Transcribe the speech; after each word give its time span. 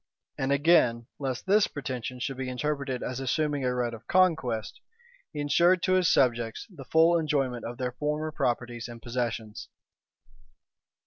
And 0.35 0.51
again, 0.51 1.05
lest 1.19 1.45
this 1.45 1.67
pretension 1.67 2.19
should 2.19 2.37
be 2.37 2.49
interpreted 2.49 3.03
as 3.03 3.19
assuming 3.19 3.63
a 3.63 3.75
right 3.75 3.93
of 3.93 4.07
conquest, 4.07 4.81
he 5.31 5.39
insured 5.39 5.83
to 5.83 5.93
his 5.93 6.11
subjects 6.11 6.65
the 6.71 6.85
full 6.85 7.19
enjoyment 7.19 7.65
of 7.65 7.77
their 7.77 7.91
former 7.91 8.31
properties 8.31 8.87
and 8.87 8.99
possessions. 8.99 9.69